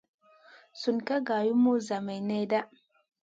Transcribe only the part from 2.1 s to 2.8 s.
nèda.